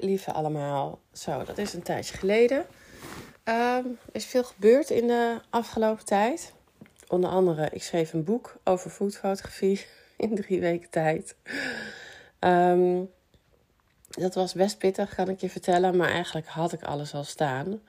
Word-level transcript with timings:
Lieve 0.00 0.32
allemaal. 0.32 1.00
Zo, 1.12 1.44
dat 1.44 1.58
is 1.58 1.72
een 1.72 1.82
tijdje 1.82 2.16
geleden. 2.16 2.66
Ehm, 3.44 3.84
er 3.86 4.12
is 4.12 4.24
veel 4.24 4.44
gebeurd 4.44 4.90
in 4.90 5.06
de 5.06 5.40
afgelopen 5.50 6.04
tijd. 6.04 6.52
Onder 7.08 7.30
andere, 7.30 7.68
ik 7.72 7.82
schreef 7.82 8.12
een 8.12 8.24
boek 8.24 8.56
over 8.64 8.90
foodfotografie 8.90 9.86
in 10.16 10.34
drie 10.34 10.60
weken 10.60 10.90
tijd. 10.90 11.36
Ehm, 12.38 13.02
dat 14.08 14.34
was 14.34 14.52
best 14.52 14.78
pittig, 14.78 15.14
kan 15.14 15.28
ik 15.28 15.40
je 15.40 15.50
vertellen. 15.50 15.96
Maar 15.96 16.10
eigenlijk 16.10 16.46
had 16.46 16.72
ik 16.72 16.82
alles 16.82 17.14
al 17.14 17.24
staan. 17.24 17.80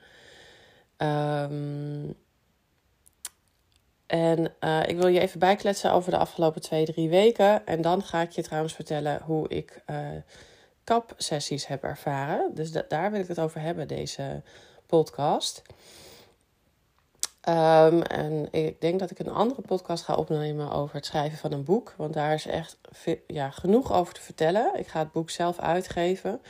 Um, 0.98 2.16
en 4.06 4.52
uh, 4.60 4.82
ik 4.86 4.96
wil 4.96 5.06
je 5.06 5.20
even 5.20 5.38
bijkletsen 5.38 5.92
over 5.92 6.10
de 6.10 6.16
afgelopen 6.16 6.60
twee, 6.60 6.84
drie 6.84 7.08
weken. 7.08 7.66
En 7.66 7.80
dan 7.82 8.02
ga 8.02 8.20
ik 8.20 8.30
je 8.30 8.42
trouwens 8.42 8.74
vertellen 8.74 9.22
hoe 9.22 9.48
ik 9.48 9.82
uh, 9.90 10.08
kapsessies 10.86 11.66
heb 11.66 11.82
ervaren. 11.82 12.54
Dus 12.54 12.70
daar 12.88 13.10
wil 13.10 13.20
ik 13.20 13.28
het 13.28 13.40
over 13.40 13.60
hebben, 13.60 13.88
deze 13.88 14.42
podcast. 14.86 15.62
Um, 17.48 18.02
en 18.02 18.48
ik 18.50 18.80
denk 18.80 18.98
dat 18.98 19.10
ik 19.10 19.18
een 19.18 19.30
andere 19.30 19.60
podcast 19.60 20.04
ga 20.04 20.14
opnemen 20.14 20.70
over 20.70 20.94
het 20.94 21.06
schrijven 21.06 21.38
van 21.38 21.52
een 21.52 21.64
boek. 21.64 21.94
Want 21.96 22.14
daar 22.14 22.34
is 22.34 22.46
echt 22.46 22.76
ja, 23.26 23.50
genoeg 23.50 23.92
over 23.92 24.14
te 24.14 24.20
vertellen. 24.20 24.78
Ik 24.78 24.86
ga 24.86 24.98
het 24.98 25.12
boek 25.12 25.30
zelf 25.30 25.58
uitgeven. 25.58 26.40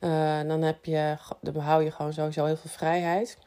Uh, 0.00 0.40
dan, 0.40 0.62
heb 0.62 0.84
je, 0.84 1.16
dan 1.40 1.56
hou 1.56 1.84
je 1.84 1.90
gewoon 1.90 2.12
sowieso 2.12 2.44
heel 2.44 2.56
veel 2.56 2.70
vrijheid. 2.70 3.38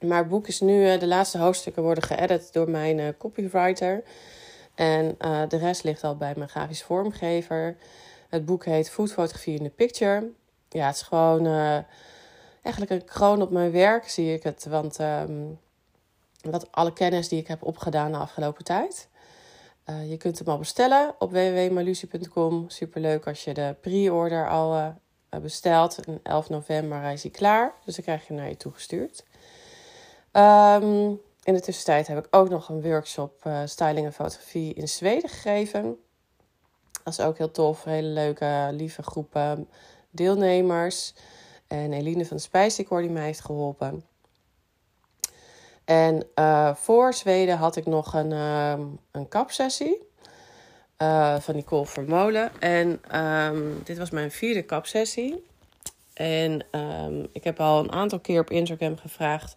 Maar 0.00 0.18
het 0.18 0.28
boek 0.28 0.46
is 0.48 0.60
nu, 0.60 0.92
uh, 0.92 1.00
de 1.00 1.06
laatste 1.06 1.38
hoofdstukken 1.38 1.82
worden 1.82 2.04
geëdit 2.04 2.52
door 2.52 2.70
mijn 2.70 2.98
uh, 2.98 3.08
copywriter. 3.18 4.02
En 4.74 5.14
de 5.48 5.56
rest 5.56 5.84
ligt 5.84 6.04
al 6.04 6.16
bij 6.16 6.32
mijn 6.36 6.48
grafisch 6.48 6.82
vormgever. 6.82 7.76
Het 8.28 8.44
boek 8.44 8.64
heet 8.64 8.90
Food 8.90 9.12
Fotografie 9.12 9.58
in 9.58 9.64
the 9.64 9.70
Picture. 9.70 10.30
Ja, 10.68 10.86
het 10.86 10.94
is 10.94 11.02
gewoon 11.02 11.46
eigenlijk 12.62 12.90
een 12.90 13.04
kroon 13.04 13.42
op 13.42 13.50
mijn 13.50 13.72
werk, 13.72 14.08
zie 14.08 14.32
ik 14.32 14.42
het. 14.42 14.66
Want 14.68 14.98
um, 15.00 15.58
wat 16.40 16.72
alle 16.72 16.92
kennis 16.92 17.28
die 17.28 17.40
ik 17.40 17.46
heb 17.46 17.62
opgedaan 17.62 18.12
de 18.12 18.18
afgelopen 18.18 18.64
tijd. 18.64 19.08
je 19.84 20.16
kunt 20.16 20.38
hem 20.38 20.48
al 20.48 20.58
bestellen 20.58 21.14
op 21.18 21.30
www.malusie.com. 21.30 22.64
Superleuk 22.68 23.26
als 23.26 23.44
je 23.44 23.54
de 23.54 23.76
pre-order 23.80 24.48
al 24.48 24.94
bestelt. 25.42 26.04
En 26.04 26.20
11 26.22 26.48
november 26.48 27.12
is 27.12 27.22
hij 27.22 27.30
klaar. 27.30 27.74
Dus 27.84 27.94
dan 27.94 28.04
krijg 28.04 28.20
je 28.20 28.26
hem 28.26 28.36
naar 28.36 28.48
je 28.48 28.56
toegestuurd. 28.56 29.24
Um, 30.32 31.20
in 31.42 31.54
de 31.54 31.60
tussentijd 31.60 32.06
heb 32.06 32.18
ik 32.18 32.26
ook 32.30 32.48
nog 32.48 32.68
een 32.68 32.82
workshop 32.82 33.44
uh, 33.46 33.60
styling 33.64 34.06
en 34.06 34.12
fotografie 34.12 34.74
in 34.74 34.88
Zweden 34.88 35.30
gegeven. 35.30 35.98
Dat 37.04 37.12
is 37.12 37.20
ook 37.20 37.38
heel 37.38 37.50
tof. 37.50 37.84
Hele 37.84 38.08
leuke, 38.08 38.68
lieve 38.72 39.02
groepen 39.02 39.68
deelnemers. 40.10 41.14
En 41.66 41.92
Eline 41.92 42.26
van 42.26 42.36
de 42.36 42.42
Spijsdecor 42.42 43.00
die 43.00 43.10
mij 43.10 43.24
heeft 43.24 43.40
geholpen. 43.40 44.04
En 45.84 46.26
uh, 46.34 46.74
voor 46.74 47.14
Zweden 47.14 47.56
had 47.56 47.76
ik 47.76 47.86
nog 47.86 48.14
een, 48.14 48.30
uh, 48.30 48.78
een 49.10 49.28
kapsessie. 49.28 50.06
Uh, 51.02 51.38
van 51.38 51.54
Nicole 51.54 51.86
Vermolen. 51.86 52.60
En 52.60 53.00
um, 53.20 53.80
dit 53.84 53.98
was 53.98 54.10
mijn 54.10 54.30
vierde 54.30 54.62
kapsessie. 54.62 55.46
En 56.14 56.64
um, 56.70 57.26
ik 57.32 57.44
heb 57.44 57.60
al 57.60 57.78
een 57.78 57.92
aantal 57.92 58.20
keer 58.20 58.40
op 58.40 58.50
Instagram 58.50 58.96
gevraagd 58.96 59.54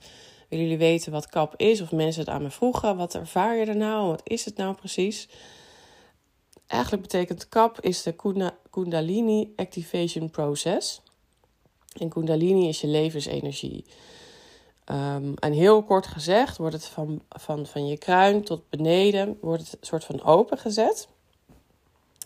Willen 0.52 0.66
jullie 0.66 0.80
weten 0.80 1.12
wat 1.12 1.30
kap 1.30 1.54
is? 1.58 1.82
Of 1.82 1.92
mensen 1.92 2.22
het 2.22 2.30
aan 2.30 2.42
me 2.42 2.50
vroegen. 2.50 2.98
Wat 2.98 3.16
ervaar 3.16 3.56
je 3.56 3.66
er 3.66 3.76
nou? 3.76 4.08
Wat 4.08 4.22
is 4.24 4.46
het 4.46 4.58
nou 4.58 4.76
precies? 4.76 5.30
Eigenlijk 6.72 7.02
betekent 7.02 7.50
kap 7.50 7.82
is 7.82 8.04
de 8.04 8.16
Kundalini 8.70 9.54
Activation 9.56 10.30
Process. 10.30 11.02
En 12.00 12.10
Kundalini 12.10 12.68
is 12.68 12.82
je 12.82 12.88
levensenergie. 12.88 13.86
Um, 14.86 15.34
en 15.34 15.52
heel 15.52 15.84
kort 15.84 16.08
gezegd 16.08 16.58
wordt 16.58 16.76
het 16.76 16.86
van, 16.86 17.22
van, 17.30 17.66
van 17.66 17.88
je 17.88 17.98
kruin 17.98 18.44
tot 18.44 18.70
beneden 18.70 19.38
wordt 19.42 19.64
het 19.64 19.72
een 19.72 19.88
soort 19.88 20.04
van 20.04 20.24
opengezet. 20.24 21.08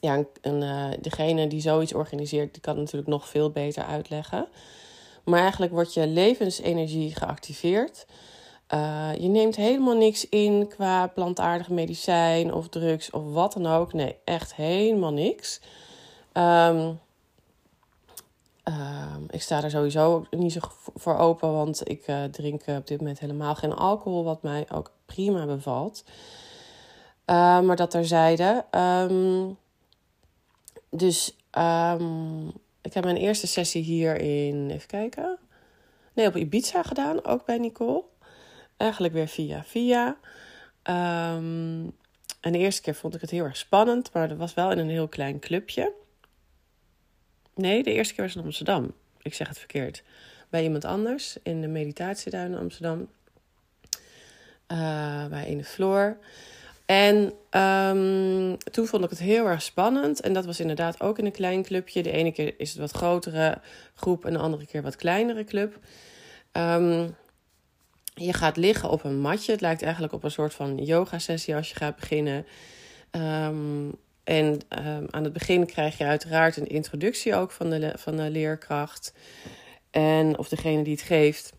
Ja, 0.01 0.23
en, 0.41 0.61
uh, 0.61 0.89
degene 1.01 1.47
die 1.47 1.61
zoiets 1.61 1.93
organiseert, 1.93 2.53
die 2.53 2.61
kan 2.61 2.75
natuurlijk 2.75 3.07
nog 3.07 3.29
veel 3.29 3.49
beter 3.49 3.83
uitleggen. 3.83 4.47
Maar 5.23 5.39
eigenlijk 5.39 5.71
wordt 5.71 5.93
je 5.93 6.07
levensenergie 6.07 7.15
geactiveerd. 7.15 8.05
Uh, 8.73 9.15
je 9.17 9.27
neemt 9.27 9.55
helemaal 9.55 9.95
niks 9.95 10.29
in 10.29 10.67
qua 10.67 11.07
plantaardig 11.07 11.69
medicijn 11.69 12.53
of 12.53 12.67
drugs 12.67 13.09
of 13.09 13.33
wat 13.33 13.53
dan 13.53 13.65
ook. 13.65 13.93
Nee, 13.93 14.15
echt 14.23 14.55
helemaal 14.55 15.13
niks. 15.13 15.61
Um, 16.33 16.99
uh, 18.69 19.15
ik 19.29 19.41
sta 19.41 19.63
er 19.63 19.69
sowieso 19.69 20.25
niet 20.29 20.51
zo 20.51 20.59
voor 20.95 21.17
open, 21.17 21.53
want 21.53 21.89
ik 21.89 22.07
uh, 22.07 22.23
drink 22.23 22.63
op 22.67 22.87
dit 22.87 22.99
moment 22.99 23.19
helemaal 23.19 23.55
geen 23.55 23.73
alcohol, 23.73 24.23
wat 24.23 24.43
mij 24.43 24.65
ook 24.71 24.91
prima 25.05 25.45
bevalt. 25.45 26.03
Maar 27.25 27.75
dat 27.75 27.91
terzijde. 27.91 28.65
Um, 28.71 29.57
dus 30.89 31.35
ik 32.81 32.93
heb 32.93 33.03
mijn 33.03 33.17
eerste 33.17 33.47
sessie 33.47 33.83
hier 33.83 34.15
in, 34.21 34.69
even 34.69 34.87
kijken. 34.87 35.37
Nee, 36.13 36.27
op 36.27 36.35
Ibiza 36.35 36.83
gedaan, 36.83 37.25
ook 37.25 37.45
bij 37.45 37.57
Nicole. 37.57 38.03
Eigenlijk 38.77 39.13
weer 39.13 39.27
via 39.27 39.63
via. 39.63 40.07
Um, 40.83 41.95
en 42.39 42.51
de 42.51 42.57
eerste 42.57 42.81
keer 42.81 42.95
vond 42.95 43.15
ik 43.15 43.21
het 43.21 43.29
heel 43.29 43.43
erg 43.43 43.57
spannend, 43.57 44.13
maar 44.13 44.27
dat 44.27 44.37
was 44.37 44.53
wel 44.53 44.71
in 44.71 44.77
een 44.77 44.89
heel 44.89 45.07
klein 45.07 45.39
clubje. 45.39 45.93
Nee, 47.55 47.83
de 47.83 47.91
eerste 47.91 48.13
keer 48.13 48.23
was 48.23 48.35
in 48.35 48.43
Amsterdam. 48.43 48.93
Ik 49.21 49.33
zeg 49.33 49.47
het 49.47 49.57
verkeerd. 49.57 50.03
Bij 50.49 50.63
iemand 50.63 50.85
anders 50.85 51.37
in 51.43 51.61
de 51.61 51.67
meditatieduin 51.67 52.51
in 52.51 52.57
Amsterdam. 52.57 53.09
Uh, 54.71 55.25
bij 55.25 55.45
Ene 55.45 55.63
Floor. 55.63 56.17
En 56.85 57.15
um, 57.61 58.57
toen 58.57 58.87
vond 58.87 59.03
ik 59.03 59.09
het 59.09 59.19
heel 59.19 59.47
erg 59.47 59.61
spannend. 59.61 60.21
En 60.21 60.33
dat 60.33 60.45
was 60.45 60.59
inderdaad 60.59 61.01
ook 61.01 61.19
in 61.19 61.25
een 61.25 61.31
klein 61.31 61.63
clubje. 61.63 62.03
De 62.03 62.11
ene 62.11 62.31
keer 62.31 62.53
is 62.57 62.69
het 62.69 62.79
wat 62.79 62.91
grotere 62.91 63.61
groep 63.93 64.25
en 64.25 64.33
de 64.33 64.39
andere 64.39 64.65
keer 64.65 64.81
wat 64.81 64.95
kleinere 64.95 65.43
club. 65.43 65.79
Um, 66.51 67.15
je 68.15 68.33
gaat 68.33 68.57
liggen 68.57 68.89
op 68.89 69.03
een 69.03 69.19
matje. 69.19 69.51
Het 69.51 69.61
lijkt 69.61 69.81
eigenlijk 69.81 70.13
op 70.13 70.23
een 70.23 70.31
soort 70.31 70.53
van 70.53 70.77
yoga-sessie 70.77 71.55
als 71.55 71.69
je 71.69 71.75
gaat 71.75 71.95
beginnen. 71.95 72.45
Um, 73.11 73.91
en 74.23 74.59
aan 75.09 75.23
het 75.23 75.33
begin 75.33 75.65
krijg 75.65 75.97
je 75.97 76.05
uiteraard 76.05 76.57
een 76.57 76.67
introductie 76.67 77.35
ook 77.35 77.51
van 77.51 77.69
de, 77.69 77.93
van 77.95 78.15
de 78.15 78.29
leerkracht. 78.29 79.13
En 79.91 80.37
of 80.37 80.49
degene 80.49 80.83
die 80.83 80.93
het 80.93 81.01
geeft. 81.01 81.53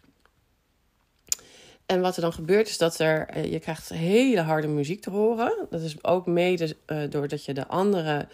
En 1.86 2.00
wat 2.00 2.16
er 2.16 2.22
dan 2.22 2.32
gebeurt 2.32 2.68
is 2.68 2.78
dat 2.78 2.98
er, 2.98 3.28
eh, 3.28 3.52
je 3.52 3.58
krijgt 3.58 3.88
hele 3.88 4.40
harde 4.40 4.66
muziek 4.66 5.00
te 5.00 5.10
horen. 5.10 5.66
Dat 5.70 5.80
is 5.80 6.04
ook 6.04 6.26
mede 6.26 6.76
uh, 6.86 6.98
doordat 7.10 7.44
je 7.44 7.54
de 7.54 7.66
andere 7.66 8.28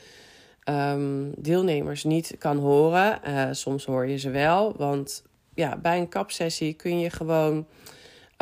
um, 0.69 1.33
deelnemers 1.37 2.05
niet 2.05 2.35
kan 2.39 2.59
horen. 2.59 3.21
Uh, 3.29 3.49
soms 3.51 3.85
hoor 3.85 4.07
je 4.07 4.17
ze 4.17 4.31
wel, 4.31 4.77
want 4.77 5.23
ja, 5.55 5.77
bij 5.77 5.99
een 5.99 6.09
kapsessie 6.09 6.75
kun 6.75 6.99
je 6.99 7.11
gewoon, 7.11 7.67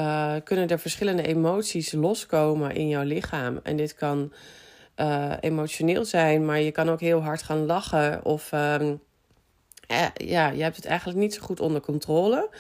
uh, 0.01 0.35
kunnen 0.45 0.69
er 0.69 0.79
verschillende 0.79 1.23
emoties 1.23 1.93
loskomen 1.93 2.75
in 2.75 2.89
jouw 2.89 3.03
lichaam. 3.03 3.61
En 3.63 3.77
dit 3.77 3.95
kan 3.95 4.33
emotioneel 5.41 6.05
zijn, 6.05 6.45
maar 6.45 6.61
je 6.61 6.71
kan 6.71 6.91
ook 6.91 7.01
heel 7.01 7.23
hard 7.23 7.43
gaan 7.43 7.67
lachen. 7.67 8.25
Of 8.25 8.53
um, 8.53 9.01
ja, 10.15 10.51
je 10.51 10.63
hebt 10.63 10.77
het 10.77 10.85
eigenlijk 10.85 11.19
niet 11.19 11.35
zo 11.35 11.41
goed 11.43 11.61
onder 11.61 11.81
controle. 11.81 12.51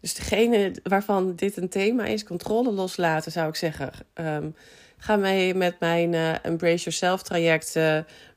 Dus 0.00 0.14
degene 0.14 0.74
waarvan 0.82 1.34
dit 1.34 1.56
een 1.56 1.68
thema 1.68 2.04
is, 2.04 2.24
controle 2.24 2.72
loslaten, 2.72 3.32
zou 3.32 3.48
ik 3.48 3.54
zeggen. 3.54 3.90
Um, 4.14 4.54
ga 4.98 5.16
mee 5.16 5.54
met 5.54 5.80
mijn 5.80 6.14
Embrace 6.42 6.82
Yourself 6.82 7.22
traject 7.22 7.78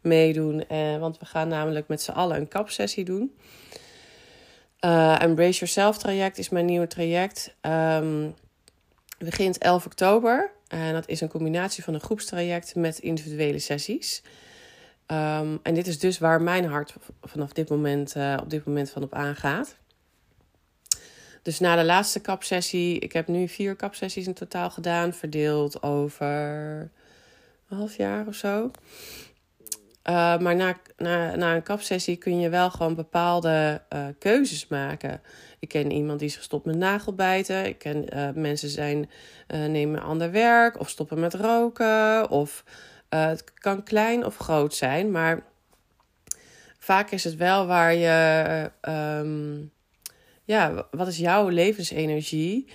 meedoen. 0.01 0.63
Want 0.99 1.17
we 1.17 1.25
gaan 1.25 1.47
namelijk 1.47 1.87
met 1.87 2.01
z'n 2.01 2.11
allen 2.11 2.37
een 2.37 2.47
kapsessie 2.47 3.05
doen. 3.05 3.35
Embrace 5.19 5.59
Yourself 5.59 5.97
traject 5.97 6.37
is 6.37 6.49
mijn 6.49 6.65
nieuwe 6.65 6.87
traject. 6.87 7.55
Um, 7.61 8.35
begint 9.19 9.57
11 9.57 9.85
oktober. 9.85 10.51
En 10.67 10.93
dat 10.93 11.07
is 11.07 11.21
een 11.21 11.29
combinatie 11.29 11.83
van 11.83 11.93
een 11.93 11.99
groepstraject 11.99 12.75
met 12.75 12.99
individuele 12.99 13.59
sessies. 13.59 14.21
Um, 15.07 15.59
en 15.63 15.73
dit 15.73 15.87
is 15.87 15.99
dus 15.99 16.17
waar 16.19 16.41
mijn 16.41 16.65
hart 16.65 16.93
vanaf 17.21 17.53
dit 17.53 17.69
moment, 17.69 18.15
op 18.41 18.49
dit 18.49 18.65
moment 18.65 18.89
van 18.89 19.03
op 19.03 19.13
aangaat. 19.13 19.75
Dus 21.41 21.59
na 21.59 21.75
de 21.75 21.83
laatste 21.83 22.19
kapsessie, 22.19 22.99
ik 22.99 23.13
heb 23.13 23.27
nu 23.27 23.47
vier 23.47 23.75
kapsessies 23.75 24.27
in 24.27 24.33
totaal 24.33 24.69
gedaan, 24.69 25.13
verdeeld 25.13 25.83
over 25.83 26.27
een 27.69 27.77
half 27.77 27.97
jaar 27.97 28.27
of 28.27 28.35
zo. 28.35 28.71
Uh, 30.03 30.37
maar 30.37 30.55
na, 30.55 30.77
na, 30.97 31.35
na 31.35 31.55
een 31.55 31.63
kapsessie 31.63 32.15
kun 32.15 32.39
je 32.39 32.49
wel 32.49 32.69
gewoon 32.69 32.95
bepaalde 32.95 33.81
uh, 33.93 34.05
keuzes 34.19 34.67
maken. 34.67 35.21
Ik 35.59 35.67
ken 35.67 35.91
iemand 35.91 36.19
die 36.19 36.27
is 36.27 36.35
gestopt 36.35 36.65
met 36.65 36.75
nagelbijten. 36.75 37.65
Ik 37.65 37.77
ken 37.77 38.05
uh, 38.13 38.29
mensen 38.33 38.69
zijn 38.69 39.09
nemen 39.47 40.01
ander 40.01 40.31
werk 40.31 40.79
of 40.79 40.89
stoppen 40.89 41.19
met 41.19 41.33
roken. 41.33 42.29
Of 42.29 42.63
het 43.09 43.53
kan 43.53 43.83
klein 43.83 44.25
of 44.25 44.37
groot 44.37 44.75
zijn, 44.75 45.11
maar 45.11 45.43
vaak 46.79 47.11
is 47.11 47.23
het 47.23 47.35
wel 47.35 47.65
waar 47.65 47.93
je, 47.93 48.71
ehm, 48.81 49.57
ja, 50.43 50.87
wat 50.91 51.07
is 51.07 51.17
jouw 51.17 51.47
levensenergie? 51.47 52.67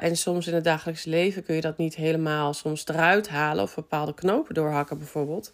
En 0.00 0.16
soms 0.16 0.46
in 0.46 0.54
het 0.54 0.64
dagelijks 0.64 1.04
leven 1.04 1.44
kun 1.44 1.54
je 1.54 1.60
dat 1.60 1.78
niet 1.78 1.94
helemaal 1.94 2.54
soms 2.54 2.86
eruit 2.86 3.28
halen 3.28 3.62
of 3.62 3.74
bepaalde 3.74 4.14
knopen 4.14 4.54
doorhakken 4.54 4.98
bijvoorbeeld. 4.98 5.52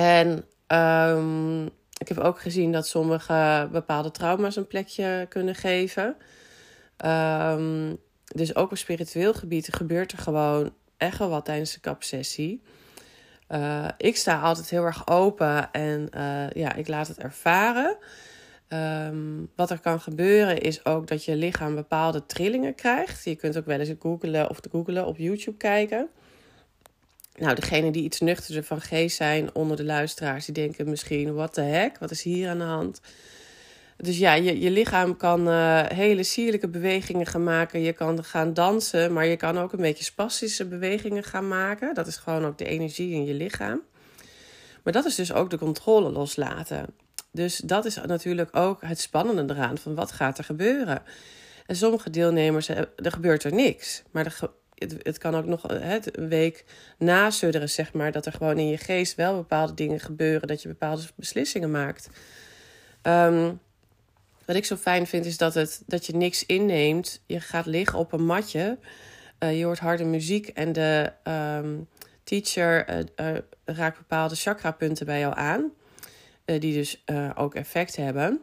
En 0.00 0.44
um, 0.78 1.64
ik 1.98 2.08
heb 2.08 2.18
ook 2.18 2.40
gezien 2.40 2.72
dat 2.72 2.86
sommige 2.86 3.68
bepaalde 3.72 4.10
trauma's 4.10 4.56
een 4.56 4.66
plekje 4.66 5.26
kunnen 5.28 5.54
geven. 5.54 6.16
Um, 7.04 7.98
dus 8.24 8.54
ook 8.54 8.70
op 8.70 8.76
spiritueel 8.76 9.34
gebied 9.34 9.74
gebeurt 9.74 10.12
er 10.12 10.18
gewoon 10.18 10.72
echt 10.96 11.18
wel 11.18 11.28
wat 11.28 11.44
tijdens 11.44 11.72
de 11.72 11.80
kapsessie. 11.80 12.62
Uh, 13.48 13.88
ik 13.96 14.16
sta 14.16 14.40
altijd 14.40 14.70
heel 14.70 14.84
erg 14.84 15.08
open 15.08 15.72
en 15.72 16.08
uh, 16.16 16.50
ja, 16.50 16.74
ik 16.74 16.88
laat 16.88 17.08
het 17.08 17.18
ervaren. 17.18 17.96
Um, 18.68 19.50
wat 19.56 19.70
er 19.70 19.80
kan 19.80 20.00
gebeuren 20.00 20.60
is 20.60 20.84
ook 20.84 21.06
dat 21.06 21.24
je 21.24 21.36
lichaam 21.36 21.74
bepaalde 21.74 22.26
trillingen 22.26 22.74
krijgt. 22.74 23.24
Je 23.24 23.36
kunt 23.36 23.58
ook 23.58 23.66
wel 23.66 23.78
eens 23.78 23.92
googlen 23.98 24.50
of 24.50 24.60
googlen 24.70 25.06
op 25.06 25.16
YouTube 25.16 25.56
kijken. 25.56 26.08
Nou, 27.38 27.54
degene 27.54 27.90
die 27.90 28.02
iets 28.02 28.20
nuchterder 28.20 28.64
van 28.64 28.80
geest 28.80 29.16
zijn 29.16 29.54
onder 29.54 29.76
de 29.76 29.84
luisteraars, 29.84 30.44
die 30.44 30.54
denken 30.54 30.90
misschien: 30.90 31.34
wat 31.34 31.54
de 31.54 31.60
heck, 31.60 31.98
wat 31.98 32.10
is 32.10 32.22
hier 32.22 32.48
aan 32.48 32.58
de 32.58 32.64
hand? 32.64 33.00
Dus 33.96 34.18
ja, 34.18 34.34
je, 34.34 34.60
je 34.60 34.70
lichaam 34.70 35.16
kan 35.16 35.48
uh, 35.48 35.82
hele 35.86 36.22
sierlijke 36.22 36.68
bewegingen 36.68 37.26
gaan 37.26 37.44
maken. 37.44 37.80
Je 37.80 37.92
kan 37.92 38.24
gaan 38.24 38.54
dansen, 38.54 39.12
maar 39.12 39.26
je 39.26 39.36
kan 39.36 39.58
ook 39.58 39.72
een 39.72 39.80
beetje 39.80 40.04
spastische 40.04 40.66
bewegingen 40.66 41.24
gaan 41.24 41.48
maken. 41.48 41.94
Dat 41.94 42.06
is 42.06 42.16
gewoon 42.16 42.44
ook 42.44 42.58
de 42.58 42.64
energie 42.64 43.12
in 43.12 43.24
je 43.24 43.34
lichaam. 43.34 43.80
Maar 44.82 44.92
dat 44.92 45.04
is 45.04 45.14
dus 45.14 45.32
ook 45.32 45.50
de 45.50 45.58
controle 45.58 46.10
loslaten. 46.10 46.86
Dus 47.32 47.56
dat 47.56 47.84
is 47.84 47.96
natuurlijk 48.06 48.56
ook 48.56 48.82
het 48.82 49.00
spannende 49.00 49.54
eraan 49.54 49.78
van 49.78 49.94
wat 49.94 50.12
gaat 50.12 50.38
er 50.38 50.44
gebeuren. 50.44 51.02
En 51.66 51.76
sommige 51.76 52.10
deelnemers, 52.10 52.68
er 52.68 52.88
gebeurt 52.96 53.44
er 53.44 53.54
niks. 53.54 54.02
Maar 54.10 54.24
er, 54.24 54.50
het, 54.80 54.96
het, 55.02 55.18
kan 55.18 55.34
ook 55.34 55.46
nog 55.46 55.62
het, 55.62 56.18
een 56.18 56.28
week 56.28 56.64
nasudderen, 56.98 57.70
zeg 57.70 57.92
maar. 57.92 58.12
Dat 58.12 58.26
er 58.26 58.32
gewoon 58.32 58.58
in 58.58 58.68
je 58.68 58.78
geest 58.78 59.14
wel 59.14 59.36
bepaalde 59.36 59.74
dingen 59.74 60.00
gebeuren. 60.00 60.48
Dat 60.48 60.62
je 60.62 60.68
bepaalde 60.68 61.02
beslissingen 61.14 61.70
maakt. 61.70 62.08
Um, 63.02 63.60
wat 64.44 64.56
ik 64.56 64.64
zo 64.64 64.76
fijn 64.76 65.06
vind 65.06 65.24
is 65.24 65.36
dat, 65.36 65.54
het, 65.54 65.82
dat 65.86 66.06
je 66.06 66.16
niks 66.16 66.46
inneemt. 66.46 67.22
Je 67.26 67.40
gaat 67.40 67.66
liggen 67.66 67.98
op 67.98 68.12
een 68.12 68.24
matje. 68.24 68.78
Uh, 69.38 69.58
je 69.58 69.64
hoort 69.64 69.78
harde 69.78 70.04
muziek 70.04 70.48
en 70.48 70.72
de 70.72 71.12
um, 71.24 71.88
teacher 72.24 72.88
uh, 72.88 73.36
raakt 73.64 73.98
bepaalde 73.98 74.34
chakrapunten 74.34 75.06
bij 75.06 75.18
jou 75.18 75.36
aan. 75.36 75.72
die 76.44 76.74
dus 76.74 77.04
ook 77.34 77.54
effect 77.54 77.96
hebben. 77.96 78.40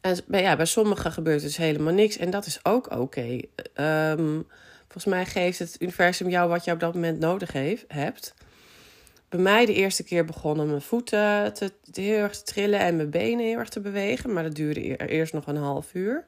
En 0.00 0.16
bij, 0.26 0.42
ja, 0.42 0.56
bij 0.56 0.66
sommigen 0.66 1.12
gebeurt 1.12 1.42
dus 1.42 1.56
helemaal 1.56 1.92
niks. 1.92 2.16
En 2.16 2.30
dat 2.30 2.46
is 2.46 2.64
ook 2.64 2.90
oké. 2.90 3.00
Okay. 3.00 3.48
Um, 4.12 4.46
volgens 4.88 5.14
mij 5.14 5.26
geeft 5.26 5.58
het 5.58 5.76
universum 5.78 6.28
jou 6.28 6.48
wat 6.48 6.64
je 6.64 6.72
op 6.72 6.80
dat 6.80 6.94
moment 6.94 7.18
nodig 7.18 7.52
heeft, 7.52 7.84
hebt 7.88 8.34
bij 9.28 9.40
mij 9.40 9.66
de 9.66 9.74
eerste 9.74 10.04
keer 10.04 10.24
begonnen 10.24 10.66
mijn 10.66 10.82
voeten 10.82 11.54
te, 11.54 11.72
heel 11.92 12.18
erg 12.18 12.36
te 12.36 12.42
trillen 12.42 12.80
en 12.80 12.96
mijn 12.96 13.10
benen 13.10 13.44
heel 13.44 13.58
erg 13.58 13.68
te 13.68 13.80
bewegen. 13.80 14.32
Maar 14.32 14.42
dat 14.42 14.54
duurde 14.54 14.96
eerst 14.96 15.32
nog 15.32 15.46
een 15.46 15.56
half 15.56 15.94
uur. 15.94 16.24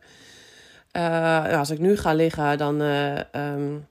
Uh, 0.92 1.58
als 1.58 1.70
ik 1.70 1.78
nu 1.78 1.96
ga 1.96 2.14
liggen, 2.14 2.58
dan, 2.58 2.82
uh, 2.82 3.20
um, 3.32 3.86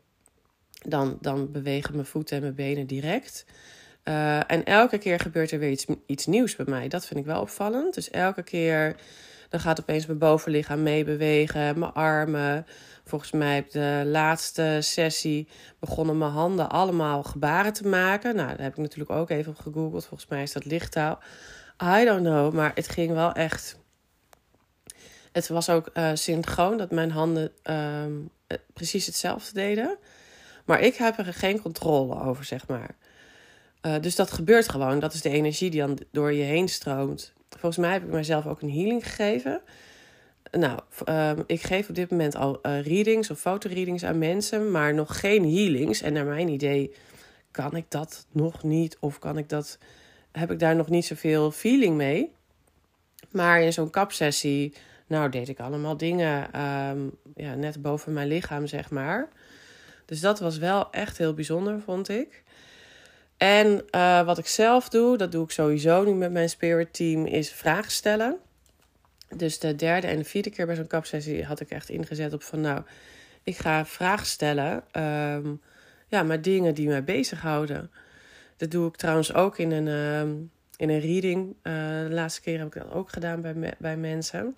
dan, 0.82 1.18
dan 1.22 1.52
bewegen 1.52 1.94
mijn 1.94 2.06
voeten 2.06 2.36
en 2.36 2.42
mijn 2.42 2.56
benen 2.56 2.88
direct. 2.88 3.46
Uh, 4.04 4.52
en 4.52 4.66
elke 4.66 4.98
keer 4.98 5.20
gebeurt 5.20 5.52
er 5.52 5.60
weer 5.60 5.72
iets, 5.72 5.86
iets 6.06 6.26
nieuws 6.26 6.56
bij 6.56 6.66
mij. 6.70 6.88
Dat 6.88 7.06
vind 7.06 7.20
ik 7.20 7.26
wel 7.26 7.42
opvallend. 7.42 7.94
Dus 7.94 8.10
elke 8.10 8.44
keer 8.44 8.96
dan 9.50 9.60
gaat 9.60 9.80
opeens 9.80 10.06
mijn 10.06 10.20
bovenlichaam 10.20 10.84
meebewegen, 10.84 11.80
mijn 11.80 11.94
armen. 11.94 12.66
Volgens 13.06 13.32
mij 13.32 13.60
op 13.60 13.72
de 13.72 14.02
laatste 14.06 14.78
sessie 14.82 15.48
begonnen 15.80 16.18
mijn 16.18 16.32
handen 16.32 16.70
allemaal 16.70 17.24
gebaren 17.24 17.74
te 17.74 17.88
maken. 17.88 18.36
Nou, 18.36 18.48
daar 18.48 18.62
heb 18.62 18.72
ik 18.72 18.78
natuurlijk 18.78 19.10
ook 19.10 19.30
even 19.30 19.52
op 19.52 19.60
gegoogeld. 19.60 20.06
Volgens 20.06 20.30
mij 20.30 20.42
is 20.42 20.52
dat 20.52 20.66
lichttaal. 20.66 21.20
I 21.84 22.06
don't 22.06 22.22
know, 22.22 22.54
maar 22.54 22.72
het 22.76 22.90
ging 22.90 23.12
wel 23.12 23.32
echt. 23.32 23.78
Het 25.32 25.48
was 25.48 25.70
ook 25.70 25.90
uh, 25.94 26.12
synchroon 26.14 26.78
dat 26.78 26.92
mijn 26.92 27.12
handen 27.12 27.52
uh, 27.64 28.06
precies 28.74 29.06
hetzelfde 29.06 29.54
deden. 29.54 29.98
Maar 30.66 30.82
ik 30.82 30.96
heb 30.96 31.18
er 31.18 31.34
geen 31.34 31.62
controle 31.62 32.22
over, 32.22 32.44
zeg 32.44 32.68
maar. 32.68 32.96
Uh, 33.82 34.00
dus 34.02 34.16
dat 34.16 34.32
gebeurt 34.32 34.70
gewoon. 34.70 35.00
Dat 35.00 35.14
is 35.14 35.22
de 35.22 35.30
energie 35.30 35.70
die 35.70 35.80
dan 35.80 36.00
door 36.12 36.34
je 36.34 36.44
heen 36.44 36.68
stroomt. 36.68 37.34
Volgens 37.50 37.78
mij 37.78 37.92
heb 37.92 38.04
ik 38.04 38.10
mezelf 38.10 38.46
ook 38.46 38.62
een 38.62 38.74
healing 38.74 39.04
gegeven. 39.04 39.62
Nou, 40.52 40.80
um, 41.06 41.44
ik 41.46 41.62
geef 41.62 41.90
op 41.90 41.96
dit 41.96 42.10
moment 42.10 42.36
al 42.36 42.60
uh, 42.62 42.82
readings 42.82 43.30
of 43.30 43.40
fotoreadings 43.40 44.04
aan 44.04 44.18
mensen, 44.18 44.72
maar 44.72 44.94
nog 44.94 45.20
geen 45.20 45.56
healings. 45.56 46.02
En 46.02 46.14
naar 46.14 46.26
mijn 46.26 46.48
idee 46.48 46.94
kan 47.52 47.76
ik 47.76 47.86
dat 47.88 48.26
nog 48.32 48.64
niet, 48.64 48.98
of 49.00 49.20
kan 49.20 49.38
ik 49.38 49.50
dat, 49.50 49.78
heb 50.32 50.52
ik 50.52 50.60
daar 50.60 50.76
nog 50.76 50.90
niet 50.90 51.06
zoveel 51.06 51.52
feeling 51.52 51.96
mee. 51.96 52.32
Maar 53.32 53.62
in 53.62 53.74
zo'n 53.74 53.90
kapsessie, 53.90 54.74
nou, 55.08 55.30
deed 55.30 55.50
ik 55.50 55.60
allemaal 55.60 55.98
dingen 55.98 56.62
um, 56.62 57.12
ja, 57.36 57.56
net 57.56 57.82
boven 57.82 58.14
mijn 58.14 58.28
lichaam, 58.28 58.68
zeg 58.68 58.90
maar. 58.90 59.30
Dus 60.06 60.20
dat 60.20 60.40
was 60.40 60.58
wel 60.58 60.92
echt 60.92 61.18
heel 61.18 61.34
bijzonder, 61.34 61.82
vond 61.82 62.10
ik. 62.10 62.44
En 63.40 63.86
uh, 63.96 64.26
wat 64.26 64.38
ik 64.38 64.48
zelf 64.48 64.90
doe, 64.90 65.18
dat 65.18 65.32
doe 65.32 65.44
ik 65.44 65.52
sowieso 65.52 66.04
nu 66.04 66.14
met 66.14 66.32
mijn 66.32 66.50
spirit 66.50 66.94
team, 66.94 67.26
is 67.26 67.52
vragen 67.52 67.92
stellen. 67.92 68.38
Dus 69.36 69.60
de 69.60 69.76
derde 69.76 70.08
en 70.08 70.18
de 70.18 70.24
vierde 70.24 70.50
keer 70.50 70.66
bij 70.66 70.76
zo'n 70.76 70.88
kapsessie 70.88 71.46
had 71.46 71.60
ik 71.60 71.70
echt 71.70 71.90
ingezet 71.90 72.34
op 72.34 72.44
van 72.44 72.62
nou, 72.62 72.82
ik 73.44 73.58
ga 73.58 73.86
vragen 73.86 74.26
stellen. 74.26 74.84
Um, 74.94 75.62
ja, 76.08 76.24
maar 76.24 76.42
dingen 76.42 76.74
die 76.74 76.88
mij 76.88 77.04
bezighouden. 77.04 77.92
Dat 78.58 78.72
doe 78.72 78.88
ik 78.88 78.96
trouwens 78.96 79.34
ook 79.34 79.58
in 79.58 79.72
een, 79.72 79.88
um, 79.88 80.52
in 80.76 80.90
een 80.90 81.00
reading. 81.00 81.56
Uh, 81.64 81.74
de 81.84 82.08
laatste 82.10 82.42
keer 82.42 82.58
heb 82.58 82.68
ik 82.68 82.82
dat 82.84 82.92
ook 82.92 83.10
gedaan 83.10 83.42
bij, 83.42 83.74
bij 83.78 83.98
mensen. 83.98 84.56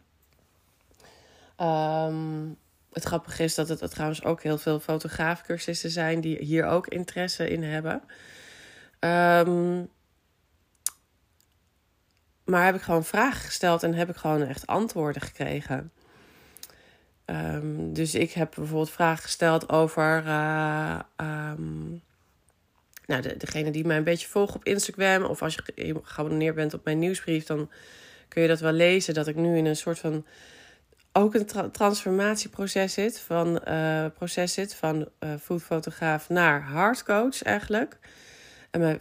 Um, 1.62 2.58
het 2.92 3.04
grappige 3.04 3.44
is 3.44 3.56
dat 3.56 3.70
het, 3.70 3.80
het 3.80 3.92
trouwens 3.92 4.24
ook 4.24 4.44
heel 4.44 4.58
veel 4.58 4.80
fotograafcursussen 4.80 5.90
zijn 5.90 6.22
die 6.22 6.38
hier 6.38 6.66
ook 6.66 6.88
interesse 6.88 7.50
in 7.50 7.64
hebben. 7.64 8.02
Um, 9.04 9.90
maar 12.46 12.66
heb 12.66 12.76
ik 12.76 12.82
gewoon 12.82 13.06
vragen 13.06 13.42
gesteld 13.42 13.84
en 13.84 13.94
heb 13.94 14.10
ik 14.10 14.16
gewoon 14.16 14.42
echt 14.42 14.68
antwoorden 14.68 15.22
gekregen. 15.22 15.92
Um, 17.26 17.94
dus 17.94 18.16
ik 18.16 18.32
heb 18.32 18.54
bijvoorbeeld 18.56 18.92
vragen 18.92 19.24
gesteld 19.24 19.70
over. 19.70 20.24
Uh, 20.26 21.00
um, 21.18 22.02
nou, 23.06 23.22
de, 23.22 23.38
degene 23.38 23.72
die 23.72 23.86
mij 23.86 23.98
een 23.98 24.04
beetje 24.04 24.28
volgt 24.28 24.56
op 24.56 24.66
Instagram. 24.66 25.24
Of 25.24 25.42
als 25.42 25.58
je 25.76 26.00
geabonneerd 26.04 26.56
bent 26.56 26.74
op 26.74 26.86
mijn 26.86 27.00
nieuwsbrief, 27.00 27.46
dan 27.46 27.70
kun 28.28 28.42
je 28.42 28.48
dat 28.48 28.60
wel 28.60 28.72
lezen. 28.72 29.14
Dat 29.14 29.28
ik 29.28 29.36
nu 29.36 29.58
in 29.58 29.66
een 29.66 29.76
soort 29.76 30.00
van. 30.00 30.26
Ook 31.14 31.36
een 31.36 31.46
tra 31.46 31.70
transformatieproces 31.70 32.94
zit. 32.94 33.20
Van, 33.20 33.62
uh, 33.68 34.06
proces 34.14 34.54
zit 34.54 34.76
van 34.76 35.10
uh, 35.20 35.30
foodfotograaf 35.42 36.30
naar 36.30 36.62
hardcoach 36.62 37.42
eigenlijk. 37.42 37.98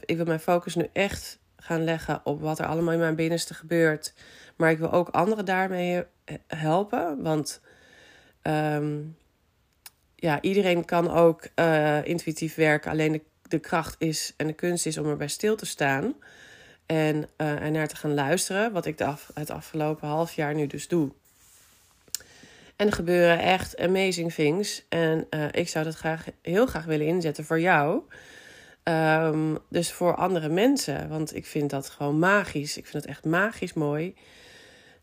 Ik 0.04 0.16
wil 0.16 0.24
mijn 0.24 0.40
focus 0.40 0.74
nu 0.74 0.88
echt 0.92 1.38
gaan 1.56 1.84
leggen 1.84 2.20
op 2.24 2.40
wat 2.40 2.58
er 2.58 2.66
allemaal 2.66 2.92
in 2.92 2.98
mijn 2.98 3.14
binnenste 3.14 3.54
gebeurt. 3.54 4.14
Maar 4.56 4.70
ik 4.70 4.78
wil 4.78 4.92
ook 4.92 5.08
anderen 5.08 5.44
daarmee 5.44 6.04
helpen. 6.46 7.22
Want 7.22 7.60
um, 8.42 9.16
ja, 10.14 10.40
iedereen 10.40 10.84
kan 10.84 11.10
ook 11.10 11.48
uh, 11.56 12.04
intuïtief 12.04 12.54
werken. 12.54 12.90
Alleen 12.90 13.22
de, 13.42 13.58
kracht 13.58 13.94
is 13.98 14.34
en 14.36 14.46
de 14.46 14.52
kunst 14.52 14.86
is 14.86 14.98
om 14.98 15.06
erbij 15.06 15.28
stil 15.28 15.56
te 15.56 15.66
staan. 15.66 16.14
En 16.86 17.16
uh, 17.16 17.62
er 17.62 17.70
naar 17.70 17.88
te 17.88 17.96
gaan 17.96 18.14
luisteren. 18.14 18.72
Wat 18.72 18.86
ik 18.86 18.98
de 18.98 19.14
het 19.34 19.50
afgelopen 19.50 20.08
half 20.08 20.32
jaar 20.32 20.54
nu 20.54 20.66
dus 20.66 20.88
doe. 20.88 21.12
En 22.76 22.86
er 22.86 22.92
gebeuren 22.92 23.38
echt 23.38 23.78
amazing 23.78 24.32
things. 24.32 24.84
En 24.88 25.26
ik 25.50 25.68
zou 25.68 25.84
dat 25.84 25.94
graag, 25.94 26.26
heel 26.42 26.66
graag 26.66 26.84
willen 26.84 27.06
inzetten 27.06 27.44
voor 27.44 27.60
jou. 27.60 28.02
Um, 28.90 29.58
dus 29.68 29.92
voor 29.92 30.14
andere 30.14 30.48
mensen. 30.48 31.08
Want 31.08 31.34
ik 31.34 31.46
vind 31.46 31.70
dat 31.70 31.90
gewoon 31.90 32.18
magisch. 32.18 32.76
Ik 32.76 32.86
vind 32.86 33.02
het 33.02 33.12
echt 33.12 33.24
magisch 33.24 33.72
mooi. 33.72 34.14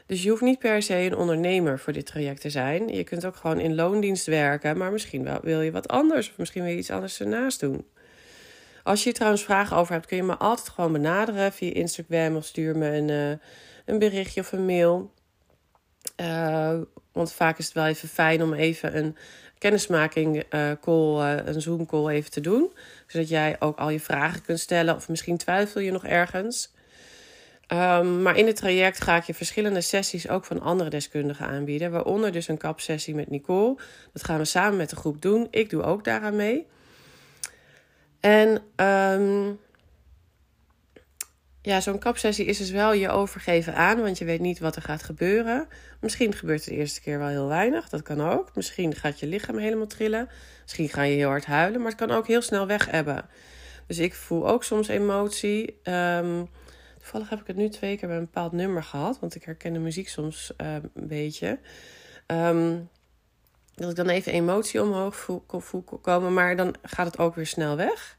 Dus 0.07 0.23
je 0.23 0.31
hoeft 0.31 0.43
niet 0.43 0.59
per 0.59 0.83
se 0.83 0.95
een 0.95 1.17
ondernemer 1.17 1.79
voor 1.79 1.93
dit 1.93 2.07
traject 2.07 2.41
te 2.41 2.51
zijn. 2.51 2.89
Je 2.89 3.05
kunt 3.05 3.25
ook 3.25 3.37
gewoon 3.37 3.61
in 3.61 3.75
loondienst 3.75 4.27
werken, 4.27 4.79
maar 4.79 4.93
misschien 4.93 5.25
wel, 5.25 5.39
wil 5.43 5.61
je 5.61 5.71
wat 5.71 5.89
anders 5.89 6.31
of 6.31 6.37
misschien 6.39 6.63
wil 6.63 6.73
je 6.73 6.79
iets 6.79 6.91
anders 6.91 7.21
ernaast 7.21 7.61
doen. 7.61 7.87
Als 8.83 8.99
je 8.99 9.05
hier 9.05 9.15
trouwens 9.15 9.45
vragen 9.45 9.77
over 9.77 9.93
hebt, 9.93 10.07
kun 10.07 10.17
je 10.17 10.23
me 10.23 10.37
altijd 10.37 10.69
gewoon 10.69 10.93
benaderen 10.93 11.53
via 11.53 11.73
Instagram 11.73 12.37
of 12.37 12.45
stuur 12.45 12.77
me 12.77 12.89
een, 12.97 13.09
uh, 13.09 13.39
een 13.85 13.99
berichtje 13.99 14.41
of 14.41 14.53
een 14.53 14.67
mail. 14.67 15.13
Uh, 16.21 16.79
want 17.13 17.33
vaak 17.33 17.59
is 17.59 17.65
het 17.65 17.75
wel 17.75 17.87
even 17.87 18.09
fijn 18.09 18.43
om 18.43 18.55
even 18.55 18.97
een 18.97 19.17
kennismaking 19.59 20.45
uh, 20.51 20.71
call, 20.81 21.39
een 21.45 21.61
Zoom 21.61 21.87
call 21.87 22.09
even 22.09 22.31
te 22.31 22.41
doen. 22.41 22.73
Zodat 23.07 23.29
jij 23.29 23.57
ook 23.59 23.79
al 23.79 23.91
je 23.91 24.01
vragen 24.01 24.43
kunt 24.43 24.61
stellen 24.61 24.95
of 24.95 25.09
misschien 25.09 25.37
twijfel 25.37 25.81
je 25.81 25.91
nog 25.91 26.05
ergens. 26.05 26.75
Um, 27.73 28.23
maar 28.23 28.37
in 28.37 28.47
het 28.47 28.57
traject 28.57 29.03
ga 29.03 29.17
ik 29.17 29.25
je 29.25 29.35
verschillende 29.35 29.81
sessies 29.81 30.29
ook 30.29 30.45
van 30.45 30.61
andere 30.61 30.91
deskundigen 30.91 31.47
aanbieden. 31.47 31.91
Waaronder 31.91 32.33
dus 32.33 32.49
een 32.49 32.57
kapsessie 32.57 33.15
met 33.15 33.31
Nicole. 33.31 33.77
Dat 34.13 34.25
gaan 34.25 34.39
we 34.39 34.45
samen 34.45 34.77
met 34.77 34.91
de 34.91 34.97
groep 34.97 35.23
doen. 35.23 35.49
Ik 35.51 35.71
doe 35.71 35.83
ook 35.83 36.05
daaraan 36.05 36.37
mee. 36.37 36.67
En 38.21 38.49
um, 38.87 39.59
ja, 41.63 41.81
zo'n 41.81 41.99
kapsessie 41.99 42.45
is 42.45 42.59
dus 42.59 42.71
wel 42.71 42.93
je 42.93 43.09
overgeven 43.09 43.75
aan, 43.75 44.01
want 44.01 44.19
je 44.19 44.25
weet 44.25 44.41
niet 44.41 44.59
wat 44.59 44.77
er 44.77 44.83
gaat 44.83 45.03
gebeuren. 45.03 45.69
Misschien 46.01 46.33
gebeurt 46.33 46.65
het 46.65 46.69
de 46.69 46.75
eerste 46.75 47.01
keer 47.01 47.19
wel 47.19 47.29
heel 47.29 47.49
weinig, 47.49 47.89
dat 47.89 48.03
kan 48.03 48.21
ook. 48.21 48.55
Misschien 48.55 48.95
gaat 48.95 49.21
je 49.21 49.27
lichaam 49.27 49.59
helemaal 49.59 49.87
trillen. 49.87 50.29
Misschien 50.63 50.89
ga 50.89 51.03
je 51.03 51.17
heel 51.17 51.29
hard 51.29 51.47
huilen, 51.47 51.81
maar 51.81 51.91
het 51.91 52.01
kan 52.01 52.11
ook 52.11 52.27
heel 52.27 52.43
snel 52.43 52.67
weg 52.67 52.91
hebben. 52.91 53.25
Dus 53.87 53.99
ik 53.99 54.15
voel 54.15 54.49
ook 54.49 54.65
soms 54.65 54.89
emotie. 54.89 55.81
Um, 55.83 56.49
toevallig 57.07 57.31
heb 57.31 57.41
ik 57.41 57.47
het 57.47 57.57
nu 57.57 57.69
twee 57.69 57.97
keer 57.97 58.09
bij 58.09 58.17
een 58.17 58.25
bepaald 58.25 58.53
nummer 58.53 58.83
gehad, 58.83 59.21
want 59.21 59.35
ik 59.35 59.45
herken 59.45 59.73
de 59.73 59.79
muziek 59.79 60.09
soms 60.09 60.53
uh, 60.57 60.75
een 60.75 61.07
beetje. 61.09 61.59
Um, 62.27 62.89
dat 63.75 63.91
ik 63.91 63.97
dan 63.97 64.09
even 64.09 64.33
emotie 64.33 64.83
omhoog 64.83 65.17
voel, 65.47 65.83
komen, 66.01 66.35
maar 66.35 66.57
dan 66.57 66.75
gaat 66.83 67.07
het 67.07 67.19
ook 67.19 67.35
weer 67.35 67.47
snel 67.47 67.77
weg. 67.77 68.19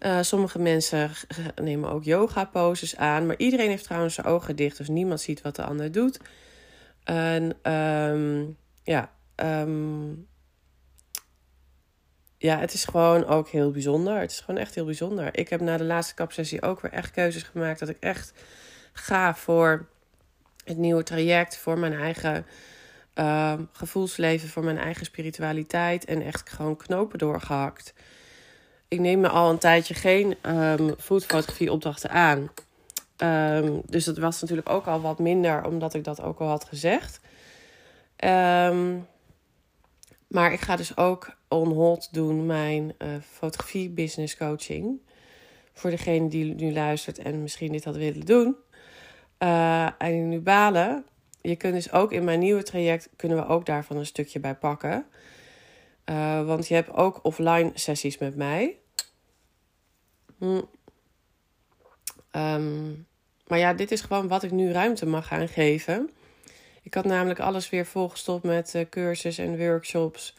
Uh, 0.00 0.18
sommige 0.20 0.58
mensen 0.58 1.10
nemen 1.62 1.90
ook 1.90 2.04
yoga 2.04 2.44
poses 2.44 2.96
aan. 2.96 3.26
Maar 3.26 3.36
iedereen 3.38 3.68
heeft 3.68 3.84
trouwens 3.84 4.14
zijn 4.14 4.26
ogen 4.26 4.56
dicht. 4.56 4.76
Dus 4.76 4.88
niemand 4.88 5.20
ziet 5.20 5.42
wat 5.42 5.56
de 5.56 5.64
ander 5.64 5.92
doet. 5.92 6.20
En 7.04 7.72
um, 7.72 8.56
ja, 8.82 9.12
um, 9.36 10.26
ja, 12.42 12.58
het 12.58 12.72
is 12.72 12.84
gewoon 12.84 13.26
ook 13.26 13.48
heel 13.48 13.70
bijzonder. 13.70 14.20
Het 14.20 14.30
is 14.30 14.40
gewoon 14.40 14.60
echt 14.60 14.74
heel 14.74 14.84
bijzonder. 14.84 15.38
Ik 15.38 15.48
heb 15.48 15.60
na 15.60 15.76
de 15.76 15.84
laatste 15.84 16.14
kapsessie 16.14 16.62
ook 16.62 16.80
weer 16.80 16.92
echt 16.92 17.10
keuzes 17.10 17.42
gemaakt. 17.42 17.78
Dat 17.78 17.88
ik 17.88 17.96
echt 18.00 18.32
ga 18.92 19.34
voor 19.34 19.86
het 20.64 20.76
nieuwe 20.76 21.02
traject. 21.02 21.56
Voor 21.56 21.78
mijn 21.78 21.92
eigen 21.92 22.46
uh, 23.14 23.52
gevoelsleven. 23.72 24.48
Voor 24.48 24.64
mijn 24.64 24.78
eigen 24.78 25.06
spiritualiteit. 25.06 26.04
En 26.04 26.22
echt 26.22 26.50
gewoon 26.50 26.76
knopen 26.76 27.18
doorgehakt 27.18 27.92
ik 28.92 29.00
neem 29.00 29.20
me 29.20 29.28
al 29.28 29.50
een 29.50 29.58
tijdje 29.58 29.94
geen 29.94 30.36
um, 30.42 30.94
foodfotografie 30.98 31.72
opdrachten 31.72 32.10
aan. 32.10 32.50
Um, 33.16 33.82
dus 33.86 34.04
dat 34.04 34.18
was 34.18 34.40
natuurlijk 34.40 34.68
ook 34.68 34.86
al 34.86 35.00
wat 35.00 35.18
minder, 35.18 35.64
omdat 35.64 35.94
ik 35.94 36.04
dat 36.04 36.20
ook 36.20 36.38
al 36.38 36.48
had 36.48 36.64
gezegd. 36.64 37.20
Maar 40.28 40.52
ik 40.52 40.60
ga 40.60 40.76
dus 40.76 40.96
ook 40.96 41.34
on 41.52 41.72
hold 41.72 42.12
doen 42.12 42.46
mijn 42.46 42.94
uh, 42.98 43.08
fotografie 43.30 43.90
business 43.90 44.36
coaching. 44.36 45.00
Voor 45.72 45.90
degene 45.90 46.28
die 46.28 46.54
nu 46.54 46.72
luistert 46.72 47.18
en 47.18 47.42
misschien 47.42 47.72
dit 47.72 47.84
had 47.84 47.96
willen 47.96 48.26
doen. 48.26 48.56
Uh, 49.38 49.90
en 49.98 50.28
nu 50.28 50.40
balen. 50.40 51.04
Je 51.40 51.56
kunt 51.56 51.74
dus 51.74 51.92
ook 51.92 52.12
in 52.12 52.24
mijn 52.24 52.38
nieuwe 52.38 52.62
traject, 52.62 53.08
kunnen 53.16 53.38
we 53.38 53.46
ook 53.46 53.66
daarvan 53.66 53.96
een 53.96 54.06
stukje 54.06 54.40
bij 54.40 54.54
pakken. 54.54 55.06
Uh, 56.04 56.46
want 56.46 56.68
je 56.68 56.74
hebt 56.74 56.92
ook 56.92 57.20
offline 57.22 57.70
sessies 57.74 58.18
met 58.18 58.36
mij. 58.36 58.78
Hm. 60.38 60.60
Um, 62.36 63.06
maar 63.46 63.58
ja, 63.58 63.72
dit 63.72 63.92
is 63.92 64.00
gewoon 64.00 64.28
wat 64.28 64.42
ik 64.42 64.50
nu 64.50 64.72
ruimte 64.72 65.06
mag 65.06 65.26
gaan 65.26 65.48
geven. 65.48 66.10
Ik 66.82 66.94
had 66.94 67.04
namelijk 67.04 67.40
alles 67.40 67.70
weer 67.70 67.86
volgestopt 67.86 68.42
met 68.42 68.74
uh, 68.74 68.82
cursussen 68.90 69.44
en 69.44 69.58
workshops 69.58 70.34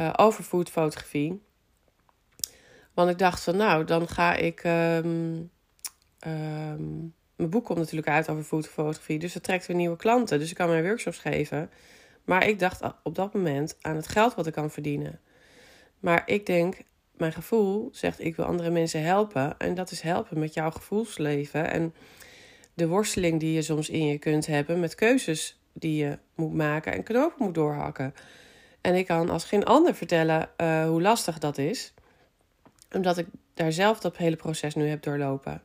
uh, 0.00 0.12
over 0.16 0.44
foodfotografie. 0.44 1.42
Want 2.94 3.10
ik 3.10 3.18
dacht 3.18 3.42
van 3.42 3.56
nou, 3.56 3.84
dan 3.84 4.08
ga 4.08 4.34
ik. 4.34 4.64
Um, 4.64 5.50
um, 6.26 7.14
mijn 7.36 7.50
boek 7.50 7.64
komt 7.64 7.78
natuurlijk 7.78 8.08
uit 8.08 8.28
over 8.28 8.42
foodfotografie, 8.42 9.18
dus 9.18 9.32
dat 9.32 9.42
trekt 9.42 9.66
weer 9.66 9.76
nieuwe 9.76 9.96
klanten. 9.96 10.38
Dus 10.38 10.50
ik 10.50 10.56
kan 10.56 10.68
mijn 10.68 10.84
workshops 10.84 11.18
geven. 11.18 11.70
Maar 12.24 12.46
ik 12.46 12.58
dacht 12.58 12.80
op 13.02 13.14
dat 13.14 13.34
moment 13.34 13.76
aan 13.80 13.96
het 13.96 14.08
geld 14.08 14.34
wat 14.34 14.46
ik 14.46 14.52
kan 14.52 14.70
verdienen. 14.70 15.20
Maar 15.98 16.22
ik 16.26 16.46
denk, 16.46 16.82
mijn 17.16 17.32
gevoel 17.32 17.88
zegt 17.92 18.24
ik 18.24 18.36
wil 18.36 18.44
andere 18.44 18.70
mensen 18.70 19.02
helpen. 19.02 19.58
En 19.58 19.74
dat 19.74 19.90
is 19.90 20.00
helpen 20.00 20.38
met 20.38 20.54
jouw 20.54 20.70
gevoelsleven. 20.70 21.70
En 21.70 21.94
de 22.74 22.88
worsteling 22.88 23.40
die 23.40 23.52
je 23.52 23.62
soms 23.62 23.88
in 23.88 24.06
je 24.06 24.18
kunt 24.18 24.46
hebben 24.46 24.80
met 24.80 24.94
keuzes 24.94 25.60
die 25.72 26.04
je 26.04 26.18
moet 26.34 26.54
maken 26.54 26.92
en 26.92 27.02
knopen 27.02 27.44
moet 27.44 27.54
doorhakken. 27.54 28.14
En 28.80 28.94
ik 28.94 29.06
kan 29.06 29.30
als 29.30 29.44
geen 29.44 29.64
ander 29.64 29.94
vertellen 29.94 30.48
uh, 30.56 30.86
hoe 30.86 31.02
lastig 31.02 31.38
dat 31.38 31.58
is. 31.58 31.92
Omdat 32.92 33.18
ik 33.18 33.26
daar 33.54 33.72
zelf 33.72 34.00
dat 34.00 34.16
hele 34.16 34.36
proces 34.36 34.74
nu 34.74 34.88
heb 34.88 35.02
doorlopen. 35.02 35.62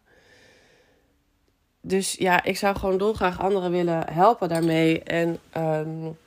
Dus 1.82 2.14
ja, 2.14 2.44
ik 2.44 2.58
zou 2.58 2.76
gewoon 2.76 2.98
dolgraag 2.98 3.40
anderen 3.40 3.72
willen 3.72 4.14
helpen 4.14 4.50
daarmee. 4.50 5.04
En 5.04 5.40
um, 5.58 6.18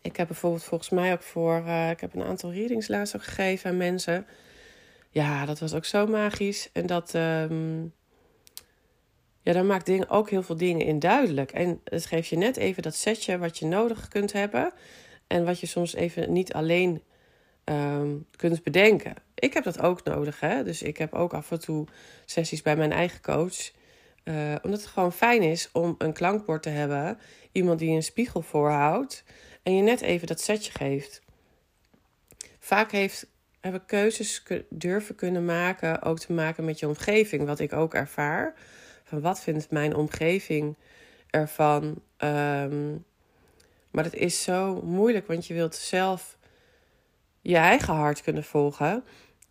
ik 0.00 0.16
heb 0.16 0.26
bijvoorbeeld 0.26 0.64
volgens 0.64 0.90
mij 0.90 1.12
ook 1.12 1.22
voor. 1.22 1.62
Uh, 1.66 1.90
ik 1.90 2.00
heb 2.00 2.14
een 2.14 2.24
aantal 2.24 2.52
readings 2.52 2.88
laatst 2.88 3.16
ook 3.16 3.24
gegeven 3.24 3.70
aan 3.70 3.76
mensen. 3.76 4.26
Ja, 5.10 5.46
dat 5.46 5.58
was 5.58 5.74
ook 5.74 5.84
zo 5.84 6.06
magisch. 6.06 6.70
En 6.72 6.86
dat. 6.86 7.14
Um, 7.14 7.94
ja, 9.46 9.52
dan 9.52 9.66
maakt 9.66 9.86
dingen, 9.86 10.08
ook 10.08 10.30
heel 10.30 10.42
veel 10.42 10.56
dingen 10.56 10.86
in 10.86 10.98
duidelijk. 10.98 11.52
En 11.52 11.80
het 11.84 12.06
geeft 12.06 12.28
je 12.28 12.36
net 12.36 12.56
even 12.56 12.82
dat 12.82 12.94
setje 12.94 13.38
wat 13.38 13.58
je 13.58 13.66
nodig 13.66 14.08
kunt 14.08 14.32
hebben. 14.32 14.72
En 15.26 15.44
wat 15.44 15.60
je 15.60 15.66
soms 15.66 15.94
even 15.94 16.32
niet 16.32 16.52
alleen 16.52 17.02
um, 17.64 18.26
kunt 18.36 18.62
bedenken. 18.62 19.14
Ik 19.34 19.54
heb 19.54 19.64
dat 19.64 19.80
ook 19.80 20.04
nodig. 20.04 20.40
Hè? 20.40 20.64
Dus 20.64 20.82
ik 20.82 20.96
heb 20.96 21.14
ook 21.14 21.34
af 21.34 21.50
en 21.50 21.60
toe 21.60 21.86
sessies 22.24 22.62
bij 22.62 22.76
mijn 22.76 22.92
eigen 22.92 23.20
coach. 23.20 23.70
Uh, 24.24 24.54
omdat 24.62 24.80
het 24.80 24.88
gewoon 24.88 25.12
fijn 25.12 25.42
is 25.42 25.68
om 25.72 25.94
een 25.98 26.12
klankbord 26.12 26.62
te 26.62 26.68
hebben. 26.68 27.18
Iemand 27.52 27.78
die 27.78 27.94
een 27.94 28.02
spiegel 28.02 28.42
voorhoudt 28.42 29.24
en 29.62 29.76
je 29.76 29.82
net 29.82 30.00
even 30.00 30.26
dat 30.26 30.40
setje 30.40 30.72
geeft. 30.72 31.22
Vaak 32.58 32.92
heeft, 32.92 33.26
hebben 33.60 33.84
keuzes 33.86 34.42
durven 34.68 35.14
kunnen 35.14 35.44
maken 35.44 36.02
ook 36.02 36.18
te 36.18 36.32
maken 36.32 36.64
met 36.64 36.78
je 36.78 36.88
omgeving, 36.88 37.46
wat 37.46 37.58
ik 37.58 37.72
ook 37.72 37.94
ervaar. 37.94 38.54
Van 39.04 39.20
wat 39.20 39.40
vindt 39.40 39.70
mijn 39.70 39.94
omgeving 39.94 40.76
ervan? 41.30 42.02
Um, 42.18 43.04
maar 43.96 44.04
het 44.04 44.14
is 44.14 44.42
zo 44.42 44.80
moeilijk, 44.82 45.26
want 45.26 45.46
je 45.46 45.54
wilt 45.54 45.74
zelf 45.74 46.38
je 47.40 47.56
eigen 47.56 47.94
hart 47.94 48.22
kunnen 48.22 48.44
volgen. 48.44 49.04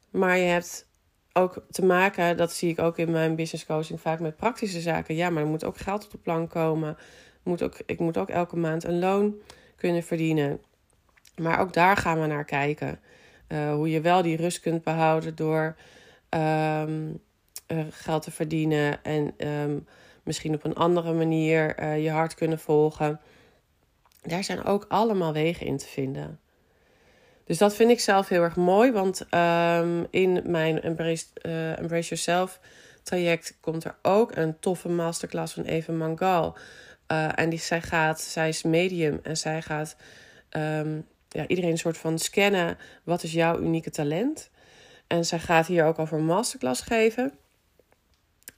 Maar 0.10 0.38
je 0.38 0.46
hebt 0.46 0.88
ook 1.34 1.66
te 1.70 1.86
maken, 1.86 2.38
dat 2.38 2.54
zie 2.54 2.70
ik 2.70 2.80
ook 2.80 2.98
in 2.98 3.12
mijn 3.12 3.36
business 3.36 3.66
coaching 3.66 4.02
vaak 4.02 4.20
met 4.20 4.36
praktische 4.36 4.80
zaken. 4.82 5.16
Ja, 5.16 5.30
maar 5.30 5.44
er 5.44 5.50
moet 5.50 5.64
ook 5.64 5.78
geld 5.78 6.06
op 6.06 6.12
de 6.12 6.18
plank 6.18 6.50
komen. 6.50 6.98
Moet 7.44 7.64
ook, 7.64 7.78
ik 7.86 8.00
moet 8.00 8.18
ook 8.18 8.30
elke 8.30 8.58
maand 8.58 8.84
een 8.84 9.00
loon 9.00 9.36
kunnen 9.75 10.04
verdienen. 10.04 10.62
Maar 11.36 11.60
ook 11.60 11.74
daar 11.74 11.98
gaan 11.98 12.22
we 12.22 12.28
naar 12.28 12.46
kijken. 12.46 13.00
Uh, 13.48 13.74
hoe 13.74 13.90
je 13.90 14.02
wel 14.02 14.22
die 14.22 14.38
rust 14.38 14.60
kunt 14.60 14.84
behouden 14.84 15.36
door 15.36 15.75
um, 16.30 17.22
uh, 17.68 17.80
geld 17.90 18.24
te 18.24 18.32
verdienen 18.32 19.04
en 19.04 19.48
um, 19.48 19.88
misschien 20.24 20.54
op 20.54 20.64
een 20.64 20.75
andere 20.75 21.14
manier 21.14 21.80
uh, 21.80 22.04
je 22.04 22.12
hart 22.12 22.36
kunnen 22.36 22.60
volgen. 22.60 23.20
Daar 24.25 24.44
zijn 24.44 24.63
ook 24.63 24.86
allemaal 24.88 25.34
wegen 25.34 25.65
in 25.65 25.77
te 25.77 25.88
vinden. 25.88 26.39
Dus 27.44 27.58
dat 27.58 27.75
vind 27.75 27.91
ik 27.91 28.00
zelf 28.00 28.27
heel 28.27 28.41
erg 28.41 28.55
mooi, 28.55 28.91
want 28.91 29.25
um, 29.32 30.08
in 30.10 30.41
mijn 30.46 30.82
Embrace, 30.82 31.25
Embrace 31.77 32.08
Yourself 32.10 32.60
traject 33.03 33.58
komt 33.62 33.84
er 33.84 33.96
ook 34.01 34.36
een 34.36 34.60
toffe 34.60 34.89
masterclass 34.89 35.53
van 35.53 35.63
Eva 35.63 35.91
Mangal 35.91 36.58
en 37.08 37.50
die, 37.50 37.60
zij 37.60 37.82
gaat, 37.82 38.22
zij 38.22 38.50
is 38.50 38.63
medium 38.63 39.20
en 39.24 39.38
zij 39.38 39.62
gaat 39.62 39.96
ehm, 40.50 41.00
ja, 41.29 41.48
iedereen 41.48 41.72
een 41.72 41.77
soort 41.77 41.98
van 41.98 42.20
scannen. 42.20 42.77
Wat 43.03 43.24
is 43.24 43.32
jouw 43.32 43.60
unieke 43.60 43.89
talent? 43.89 44.50
En 45.08 45.25
zij 45.25 45.39
gaat 45.39 45.67
hier 45.67 45.86
ook 45.86 46.00
over 46.00 46.17
een 46.17 46.25
masterclass 46.25 46.82
geven. 46.82 47.34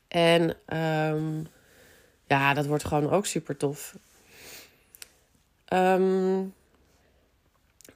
En 0.08 0.56
um, 1.14 1.48
ja, 2.28 2.54
dat 2.54 2.66
wordt 2.66 2.86
gewoon 2.86 3.10
ook 3.10 3.26
super 3.26 3.58
tof. 3.58 3.96
Um, 5.74 6.54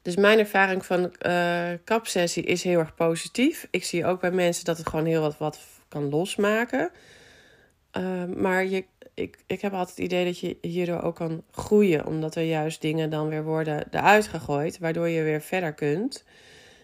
dus 0.01 0.16
mijn 0.16 0.40
ervaring 0.40 0.86
van 0.86 1.13
uh, 1.25 1.70
kapsessie 1.84 2.44
is 2.44 2.63
heel 2.63 2.80
erg 2.80 2.96
positief. 2.96 3.68
Ik 3.72 3.84
zie 3.84 4.06
ook 4.06 4.22
bij 4.22 4.32
mensen 4.32 4.66
dat 4.66 4.78
het 4.78 4.90
gewoon 4.90 5.06
heel 5.06 5.22
wat, 5.22 5.38
wat 5.38 5.60
kan 5.88 6.10
losmaken. 6.10 6.92
Uh, 7.98 8.25
maar 8.25 8.66
je, 8.66 8.86
ik, 9.13 9.38
ik 9.46 9.62
heb 9.62 9.74
altijd 9.74 9.98
het 9.98 10.06
idee 10.06 10.25
dat 10.25 10.40
je 10.40 10.58
hierdoor 10.62 11.01
ook 11.01 11.16
kan 11.16 11.44
groeien. 11.51 12.06
Omdat 12.06 12.36
er 12.36 12.44
juist 12.44 12.82
dingen 12.82 13.10
dan 13.10 13.30
weer 13.30 13.44
worden 13.44 13.88
eruit 13.92 14.28
gegooid. 14.28 14.80
Waardoor 14.80 15.08
je 15.08 15.24
weer 15.24 15.42
verder 15.42 15.74
kunt. 15.74 16.24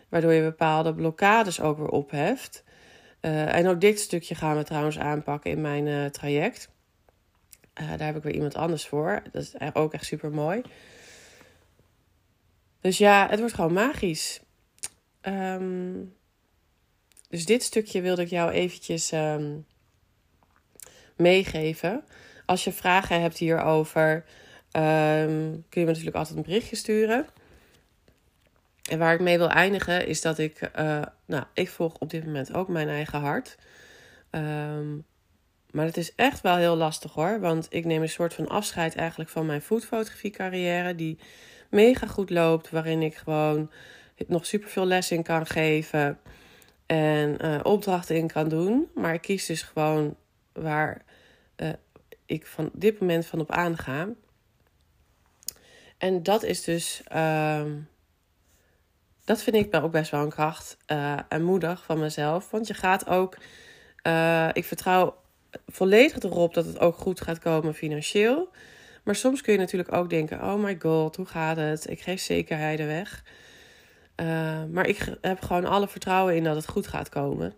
Waardoor 0.09 0.33
je 0.33 0.41
bepaalde 0.41 0.93
blokkades 0.93 1.61
ook 1.61 1.77
weer 1.77 1.89
opheft. 1.89 2.63
Uh, 3.21 3.55
en 3.55 3.67
ook 3.67 3.81
dit 3.81 3.99
stukje 3.99 4.35
gaan 4.35 4.57
we 4.57 4.63
trouwens 4.63 4.99
aanpakken 4.99 5.51
in 5.51 5.61
mijn 5.61 5.85
uh, 5.85 6.05
traject. 6.05 6.69
Uh, 7.81 7.89
daar 7.89 8.07
heb 8.07 8.15
ik 8.15 8.23
weer 8.23 8.33
iemand 8.33 8.55
anders 8.55 8.87
voor. 8.87 9.21
Dat 9.31 9.41
is 9.41 9.53
ook 9.73 9.93
echt 9.93 10.05
super 10.05 10.31
mooi. 10.31 10.61
Dus 12.81 12.97
ja, 12.97 13.27
het 13.29 13.39
wordt 13.39 13.53
gewoon 13.53 13.73
magisch. 13.73 14.41
Um, 15.21 16.15
dus 17.29 17.45
dit 17.45 17.63
stukje 17.63 18.01
wilde 18.01 18.21
ik 18.21 18.29
jou 18.29 18.51
eventjes 18.51 19.11
um, 19.11 19.65
meegeven. 21.15 22.03
Als 22.45 22.63
je 22.63 22.71
vragen 22.71 23.21
hebt 23.21 23.37
hierover, 23.37 24.15
um, 24.71 25.65
kun 25.69 25.81
je 25.81 25.85
me 25.85 25.85
natuurlijk 25.85 26.15
altijd 26.15 26.37
een 26.37 26.43
berichtje 26.43 26.75
sturen. 26.75 27.27
En 28.89 28.99
waar 28.99 29.13
ik 29.13 29.19
mee 29.19 29.37
wil 29.37 29.49
eindigen 29.49 30.07
is 30.07 30.21
dat 30.21 30.37
ik, 30.37 30.69
uh, 30.79 31.01
nou, 31.25 31.43
ik 31.53 31.69
volg 31.69 31.97
op 31.97 32.09
dit 32.09 32.25
moment 32.25 32.53
ook 32.53 32.67
mijn 32.67 32.89
eigen 32.89 33.19
hart. 33.19 33.57
Um, 34.31 35.05
maar 35.77 35.85
het 35.85 35.97
is 35.97 36.15
echt 36.15 36.41
wel 36.41 36.55
heel 36.55 36.75
lastig 36.75 37.13
hoor, 37.13 37.39
want 37.39 37.67
ik 37.69 37.85
neem 37.85 38.01
een 38.01 38.09
soort 38.09 38.33
van 38.33 38.47
afscheid 38.47 38.95
eigenlijk 38.95 39.29
van 39.29 39.45
mijn 39.45 39.61
foodfotografie 39.61 40.31
carrière 40.31 40.95
die 40.95 41.19
mega 41.69 42.07
goed 42.07 42.29
loopt, 42.29 42.69
waarin 42.69 43.01
ik 43.01 43.15
gewoon 43.15 43.71
nog 44.27 44.45
super 44.45 44.69
veel 44.69 44.85
les 44.85 45.11
in 45.11 45.23
kan 45.23 45.45
geven 45.45 46.19
en 46.85 47.37
uh, 47.45 47.59
opdrachten 47.63 48.15
in 48.15 48.27
kan 48.27 48.49
doen. 48.49 48.87
Maar 48.95 49.13
ik 49.13 49.21
kies 49.21 49.45
dus 49.45 49.61
gewoon 49.61 50.15
waar 50.53 51.01
uh, 51.57 51.69
ik 52.25 52.45
van 52.47 52.69
dit 52.73 52.99
moment 52.99 53.25
van 53.25 53.39
op 53.39 53.51
aanga. 53.51 54.07
En 55.97 56.23
dat 56.23 56.43
is 56.43 56.63
dus, 56.63 57.01
uh, 57.13 57.63
dat 59.23 59.41
vind 59.41 59.55
ik 59.55 59.75
ook 59.75 59.91
best 59.91 60.11
wel 60.11 60.21
een 60.21 60.29
kracht 60.29 60.77
uh, 60.87 61.19
en 61.29 61.43
moedig 61.43 61.83
van 61.85 61.99
mezelf. 61.99 62.51
Want 62.51 62.67
je 62.67 62.73
gaat 62.73 63.07
ook, 63.07 63.37
ik 64.53 64.65
vertrouw 64.65 65.25
volledig 65.67 66.19
erop 66.19 66.53
dat 66.53 66.65
het 66.65 66.79
ook 66.79 66.95
goed 66.95 67.21
gaat 67.21 67.39
komen 67.39 67.73
financieel. 67.73 68.49
Maar 69.03 69.15
soms 69.15 69.41
kun 69.41 69.53
je 69.53 69.59
natuurlijk 69.59 69.93
ook 69.93 70.09
denken: 70.09 70.43
oh 70.43 70.63
my 70.63 70.77
god, 70.79 71.15
hoe 71.15 71.25
gaat 71.25 71.57
het? 71.57 71.89
Ik 71.89 72.01
geef 72.01 72.19
zekerheden 72.21 72.87
weg. 72.87 73.23
Uh, 74.21 74.63
maar 74.71 74.87
ik 74.87 75.17
heb 75.21 75.41
gewoon 75.41 75.65
alle 75.65 75.87
vertrouwen 75.87 76.35
in 76.35 76.43
dat 76.43 76.55
het 76.55 76.67
goed 76.67 76.87
gaat 76.87 77.09
komen. 77.09 77.53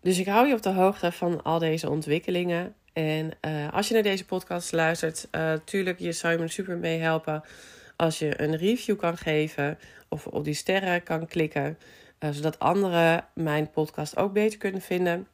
Dus 0.00 0.18
ik 0.18 0.26
hou 0.26 0.46
je 0.46 0.54
op 0.54 0.62
de 0.62 0.72
hoogte 0.72 1.12
van 1.12 1.42
al 1.42 1.58
deze 1.58 1.90
ontwikkelingen. 1.90 2.74
En 2.92 3.30
uh, 3.40 3.72
als 3.72 3.88
je 3.88 3.94
naar 3.94 4.02
deze 4.02 4.24
podcast 4.24 4.72
luistert, 4.72 5.28
uh, 5.32 5.52
tuurlijk, 5.64 5.98
je 5.98 6.12
zou 6.12 6.32
je 6.32 6.38
me 6.38 6.48
super 6.48 6.76
mee 6.76 6.98
helpen 6.98 7.42
als 7.96 8.18
je 8.18 8.42
een 8.42 8.56
review 8.56 8.98
kan 8.98 9.16
geven 9.16 9.78
of 10.08 10.26
op 10.26 10.44
die 10.44 10.54
sterren 10.54 11.02
kan 11.02 11.26
klikken, 11.26 11.78
zodat 12.30 12.58
anderen 12.58 13.26
mijn 13.34 13.70
podcast 13.70 14.16
ook 14.16 14.32
beter 14.32 14.58
kunnen 14.58 14.80
vinden. 14.80 15.26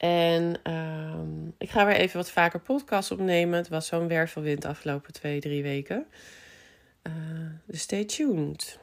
En 0.00 0.56
ehm, 0.62 1.48
ik 1.58 1.70
ga 1.70 1.86
weer 1.86 1.96
even 1.96 2.16
wat 2.16 2.30
vaker 2.30 2.60
podcasts 2.60 3.10
opnemen. 3.10 3.58
Het 3.58 3.68
was 3.68 3.86
zo'n 3.86 4.08
wervelwind 4.08 4.62
de 4.62 4.68
afgelopen 4.68 5.12
twee, 5.12 5.40
drie 5.40 5.62
weken. 5.62 6.06
Eh, 7.02 7.12
dus 7.66 7.80
stay 7.80 8.04
tuned. 8.04 8.78